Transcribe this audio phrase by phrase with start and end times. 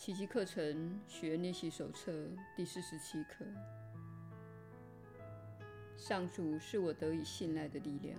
[0.00, 2.26] 奇迹课程学练习手册
[2.56, 3.44] 第四十七课。
[5.94, 8.18] 上主是我得以信赖的力量。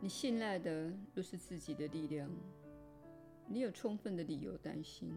[0.00, 2.28] 你信赖的若是自己的力量，
[3.46, 5.14] 你有充分的理由担心，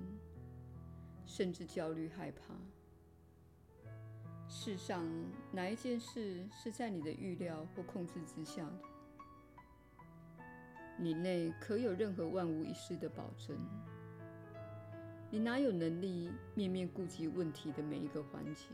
[1.25, 2.53] 甚至焦虑害怕。
[4.47, 5.03] 世上
[5.51, 8.98] 哪一件事是在你的预料或控制之下的？
[11.01, 13.57] 你内可有任何万无一失的保证？
[15.31, 18.65] 你哪有能力面面顾及问题的每一个环节？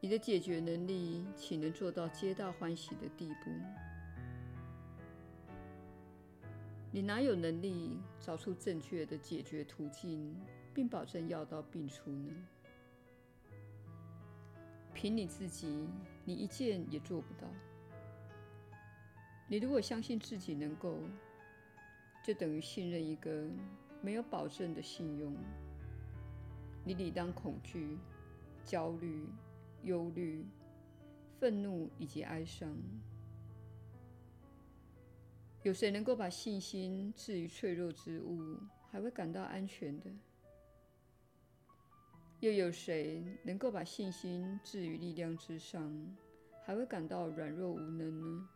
[0.00, 3.50] 你的解决能力岂能做到皆大欢喜的地步？
[6.90, 10.34] 你哪有能力找出正确的解决途径，
[10.72, 12.32] 并保证药到病除呢？
[14.94, 15.88] 凭你自己，
[16.24, 17.46] 你一件也做不到。
[19.54, 20.98] 你如果相信自己能够，
[22.24, 23.48] 就等于信任一个
[24.02, 25.32] 没有保证的信用。
[26.84, 27.96] 你理当恐惧、
[28.64, 29.28] 焦虑、
[29.84, 30.44] 忧虑、
[31.38, 32.76] 愤怒以及哀伤。
[35.62, 38.58] 有谁能够把信心置于脆弱之物，
[38.90, 40.10] 还会感到安全的？
[42.40, 45.96] 又有谁能够把信心置于力量之上，
[46.64, 48.48] 还会感到软弱无能呢？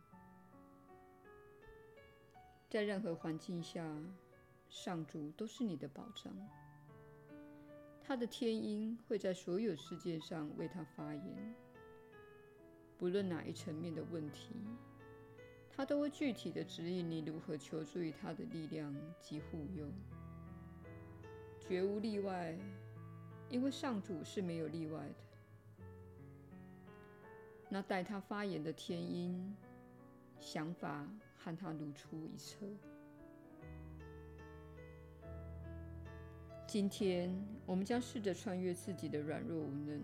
[2.69, 3.83] 在任何环境下，
[4.69, 6.31] 上主都是你的保障。
[8.03, 11.55] 他的天音会在所有事件上为他发言，
[12.97, 14.55] 不论哪一层面的问题，
[15.71, 19.87] 他都会具体地指引你如何求助于他的力量及护佑，
[21.59, 22.55] 绝无例外，
[23.49, 25.15] 因为上主是没有例外的。
[27.67, 29.55] 那代他发言的天音，
[30.39, 31.07] 想法。
[31.41, 32.67] 和他如出一辙。
[36.67, 37.33] 今天，
[37.65, 40.03] 我们将试着穿越自己的软弱无能，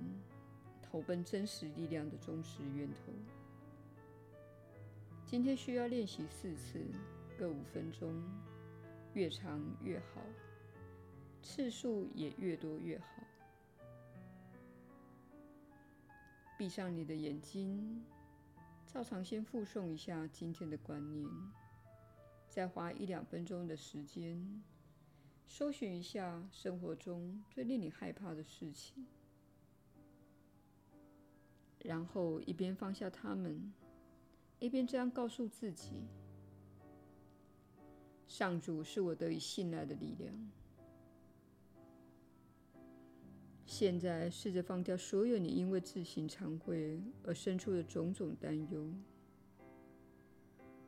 [0.81, 3.11] 投奔真实力量的忠实源头。
[5.25, 6.79] 今天需要练习四次，
[7.37, 8.23] 各五分钟，
[9.13, 10.21] 越长越好，
[11.43, 13.05] 次数也越多越好。
[16.57, 18.01] 闭上你的眼睛。
[18.95, 21.29] 照常先复诵一下今天的观念，
[22.47, 24.63] 再花一两分钟的时间，
[25.45, 29.05] 搜寻一下生活中最令你害怕的事情，
[31.79, 33.73] 然后一边放下它们，
[34.59, 36.07] 一边这样告诉自己：
[38.29, 40.33] 上主是我得以信赖的力量。
[43.65, 48.87] 现在试着放掉所有你因为自行惭愧而生出的种种担忧。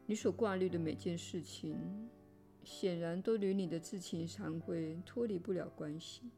[0.05, 1.75] 你所挂虑的每件事情，
[2.63, 6.29] 显然都与你的自行惭愧脱离不了关系。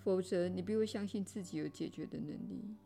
[0.00, 2.76] 否则，你必会相信自己有解决的能力。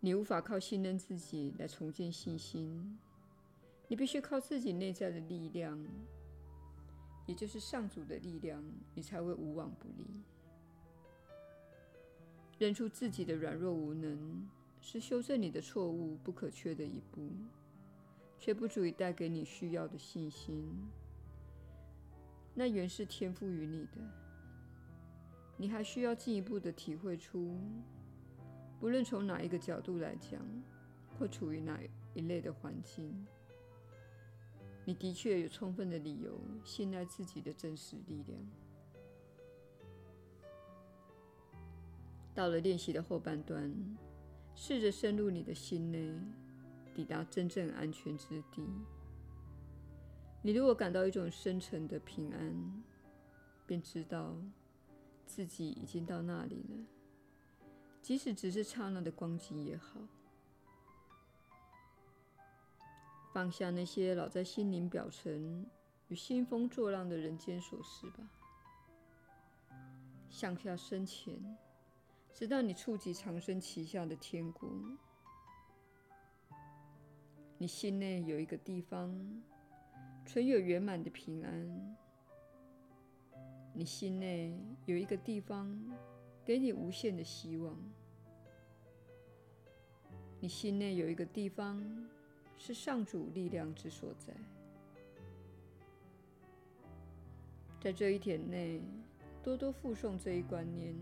[0.00, 2.98] 你无法靠信任自己来重建信心，
[3.88, 5.84] 你必须靠自己内在的力量。
[7.26, 8.62] 也就是上主的力量，
[8.94, 10.22] 你才会无往不利。
[12.58, 14.48] 认出自己的软弱无能，
[14.80, 17.28] 是修正你的错误不可缺的一步，
[18.38, 20.66] 却不足以带给你需要的信心。
[22.54, 24.00] 那原是天赋予你的。
[25.58, 27.58] 你还需要进一步的体会出，
[28.78, 30.40] 不论从哪一个角度来讲，
[31.18, 31.80] 或处于哪
[32.14, 33.26] 一类的环境。
[34.86, 38.38] 你的确有充分的理由信赖自己的真实力量。
[42.32, 43.74] 到了练习的后半段，
[44.54, 46.14] 试着深入你的心内，
[46.94, 48.64] 抵达真正安全之地。
[50.40, 52.84] 你如果感到一种深沉的平安，
[53.66, 54.36] 便知道
[55.26, 57.66] 自己已经到那里了，
[58.00, 59.98] 即使只是刹那的光景也好。
[63.36, 65.66] 放下那些老在心灵表层
[66.08, 68.26] 与兴风作浪的人间琐事吧，
[70.30, 71.34] 向下深潜，
[72.32, 74.66] 直到你触及长生旗下的天国。
[77.58, 79.14] 你心内有一个地方，
[80.24, 81.96] 存有圆满的平安。
[83.74, 85.78] 你心内有一个地方，
[86.42, 87.76] 给你无限的希望。
[90.40, 91.84] 你心内有一个地方。
[92.58, 94.34] 是上主力量之所在。
[97.80, 98.80] 在这一天内，
[99.42, 100.94] 多多复诵这一观念，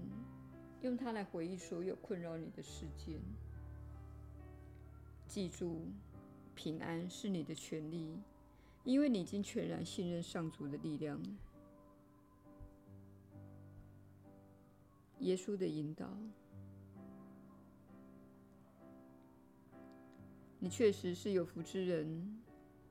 [0.83, 3.19] 用它来回忆所有困扰你的事件。
[5.27, 5.87] 记住，
[6.55, 8.19] 平安是你的权利，
[8.85, 11.21] 因为你已经全然信任上主的力量。
[15.21, 16.07] 耶稣的引导，
[20.65, 22.41] 你确实是有福之人。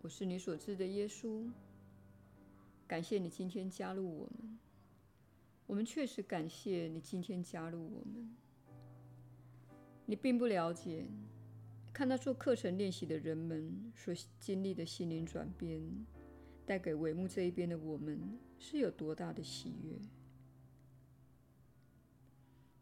[0.04, 1.50] 我是你所知的耶稣。
[2.86, 4.60] 感谢你今天加入我们。
[5.66, 8.30] 我们确实感谢你今天加入我们。
[10.06, 11.08] 你并不了解，
[11.92, 15.82] 看到做课程练习的人们所经历的心灵转变，
[16.68, 19.98] 带给帷幕这一边的我们是有多大的喜悦。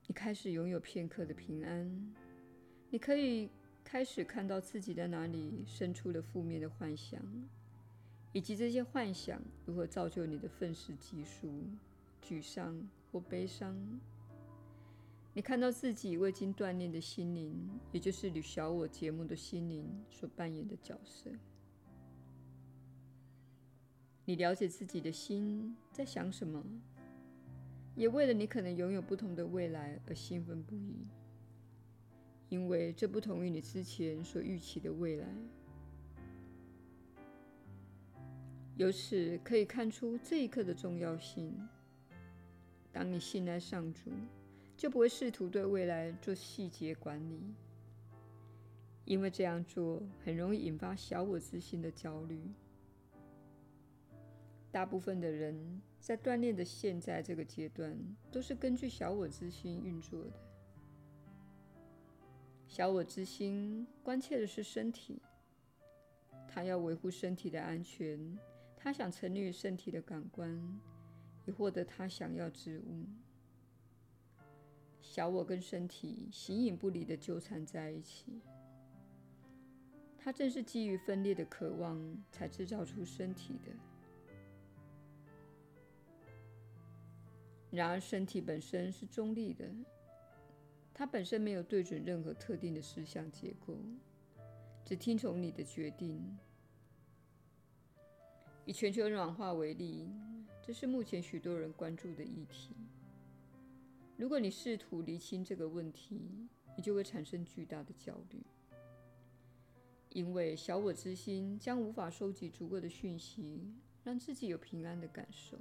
[0.07, 2.13] 你开始拥有片刻的平安，
[2.89, 3.49] 你可以
[3.83, 7.21] 开始看到自己在哪里生出了负面的幻想，
[8.31, 11.49] 以及这些幻想如何造就你的愤世嫉俗、
[12.23, 13.75] 沮丧或悲伤。
[15.33, 21.29] 你看到自己未经锻炼的心灵，也就是你小我节目的心灵所扮演的角色。
[24.25, 26.63] 你了解自己的心在想什么，
[27.95, 31.07] 也为了你可能拥有不同的未来而兴奋不已，
[32.51, 35.25] 因为这不同于你之前所预期的未来。
[38.75, 41.57] 由此可以看出这一刻的重要性。
[42.91, 44.11] 当你信赖上主，
[44.75, 47.39] 就不会试图对未来做细节管理，
[49.05, 52.37] 因为这样做很容易引发小我之心的焦虑。
[54.71, 57.97] 大部分的人在锻炼的现在这个阶段，
[58.29, 60.50] 都是根据小我之心运作的。
[62.71, 65.21] 小我之心关切的是身体，
[66.47, 68.39] 他要维护身体的安全，
[68.77, 70.57] 他想沉溺于身体的感官，
[71.45, 73.03] 以获得他想要之物。
[75.01, 78.39] 小我跟身体形影不离地纠缠在一起，
[80.17, 81.99] 它正是基于分裂的渴望
[82.31, 83.71] 才制造出身体的。
[87.69, 89.69] 然而，身体本身是中立的，
[91.01, 93.75] 它本身没有对准任何特定的思想结构，
[94.85, 96.37] 只听从你的决定。
[98.65, 100.07] 以全球暖化为例，
[100.61, 102.75] 这是目前许多人关注的议题。
[104.15, 108.39] 如果你试图厘清这个问题，你就会产生巨大的焦虑，
[110.09, 115.57] 因为小我之心将无法收集足够的讯息，让自己有平安的感受。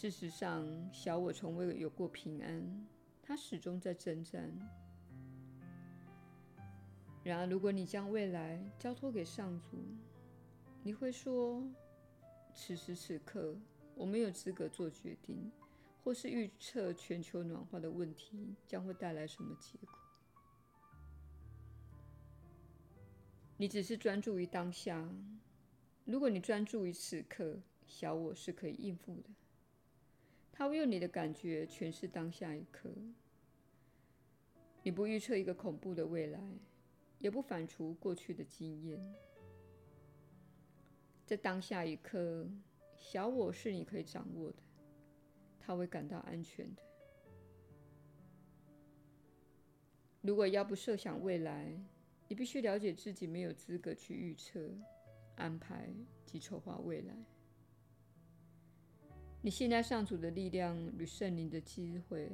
[0.00, 2.86] 事实上，小我从未有过平安，
[3.20, 4.48] 它始终在征战。
[7.24, 9.76] 然而，如果你将未来交托给上主，
[10.84, 11.68] 你会说
[12.54, 13.56] ：“此时此刻。”
[13.96, 15.50] 我没有资格做决定，
[16.04, 19.98] 或是预测全球暖化的问题将会带来什么结果。
[23.56, 25.04] 你只是专注于当下。
[26.04, 29.30] 如果你专注于此刻，小我是可以应付的。
[30.58, 32.90] 它会用你的感觉诠释当下一刻。
[34.82, 36.40] 你不预测一个恐怖的未来，
[37.20, 39.00] 也不反刍过去的经验。
[41.24, 42.44] 在当下一刻。
[43.00, 44.56] 小我是你可以掌握的，
[45.60, 46.82] 他会感到安全的。
[50.20, 51.72] 如果要不设想未来，
[52.26, 54.68] 你必须了解自己没有资格去预测、
[55.36, 55.88] 安排
[56.26, 57.14] 及筹划未来。
[59.40, 62.28] 你信赖上主的力量与圣灵的机会，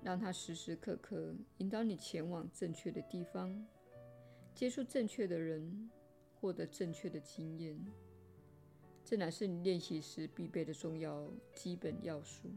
[0.00, 3.66] 让他时时刻刻引导你前往正确的地方，
[4.54, 5.90] 接触正确的人，
[6.40, 7.76] 获得正确的经验。
[9.04, 12.48] 这乃是你练习时必备的重要基本要素。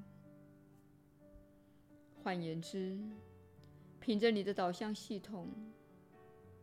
[2.24, 3.00] 换言之，
[4.00, 5.50] 凭着你的导向系统、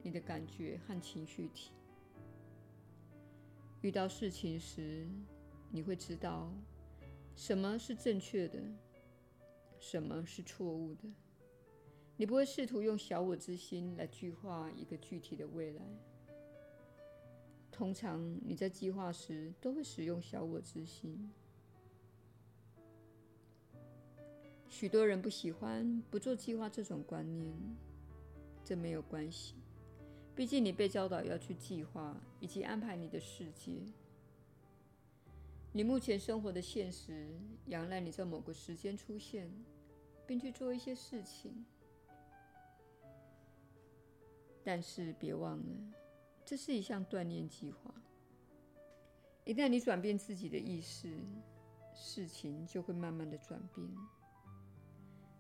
[0.01, 1.73] 你的感觉和情绪体，
[3.83, 5.07] 遇到事情时，
[5.71, 6.51] 你会知道
[7.37, 8.59] 什么是正确的，
[9.79, 11.05] 什么是错误的。
[12.17, 15.83] 你不会试图用小我之心来具化一个具体的未来。
[17.73, 21.29] 通常你在计划时都会使用小我之心。
[24.69, 27.53] 许多人不喜欢不做计划这种观念，
[28.65, 29.55] 这没有关系，
[30.37, 33.73] 毕竟你被教导要去计划以及安排你的世界。
[35.77, 37.29] 你目前生活的现实
[37.67, 39.51] 仰赖你在某个时间出现，
[40.25, 41.65] 并去做一些事情，
[44.63, 45.93] 但是别忘了。
[46.45, 47.93] 这是一项锻炼计划。
[49.45, 51.19] 一旦你转变自己的意识，
[51.93, 53.85] 事情就会慢慢的转变。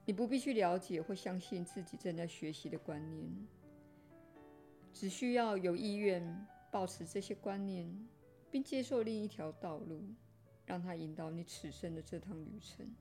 [0.04, 3.30] 你不必去了解或相信自己正在学习的观念，
[4.92, 7.88] 只需要有意愿保持这些观念，
[8.50, 10.02] 并接受另一条道路，
[10.66, 12.94] 让它引导你此生的这趟旅程。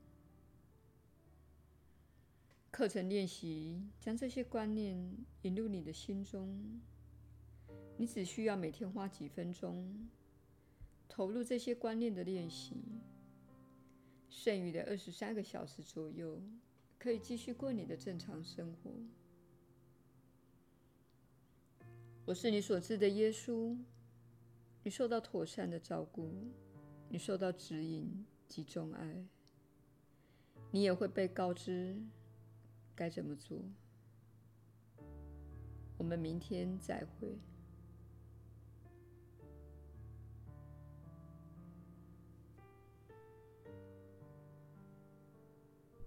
[2.70, 6.80] 课程练习将这些观念引入你的心中。
[7.96, 10.08] 你只需要每天花几分钟
[11.08, 12.82] 投入这些观念的练习，
[14.28, 16.42] 剩余的二十三个小时左右，
[16.98, 18.90] 可以继续过你的正常生活。
[22.24, 23.78] 我是你所知的耶稣，
[24.82, 26.32] 你受到妥善的照顾，
[27.08, 29.24] 你受到指引及钟爱，
[30.70, 31.96] 你也会被告知
[32.94, 33.58] 该怎么做。
[35.96, 37.38] 我们明天再会。